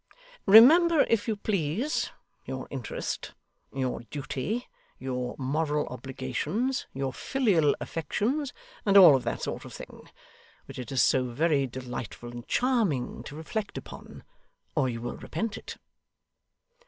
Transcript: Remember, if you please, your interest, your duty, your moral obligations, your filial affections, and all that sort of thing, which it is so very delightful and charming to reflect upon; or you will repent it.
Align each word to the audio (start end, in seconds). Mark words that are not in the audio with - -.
Remember, 0.47 1.01
if 1.11 1.27
you 1.27 1.35
please, 1.35 2.09
your 2.43 2.67
interest, 2.71 3.35
your 3.71 3.99
duty, 4.09 4.67
your 4.97 5.35
moral 5.37 5.85
obligations, 5.89 6.87
your 6.91 7.13
filial 7.13 7.75
affections, 7.79 8.51
and 8.83 8.97
all 8.97 9.19
that 9.19 9.43
sort 9.43 9.63
of 9.63 9.73
thing, 9.73 10.09
which 10.65 10.79
it 10.79 10.91
is 10.91 11.03
so 11.03 11.25
very 11.25 11.67
delightful 11.67 12.31
and 12.31 12.47
charming 12.47 13.21
to 13.25 13.35
reflect 13.35 13.77
upon; 13.77 14.23
or 14.75 14.89
you 14.89 15.01
will 15.01 15.17
repent 15.17 15.55
it. 15.55 15.77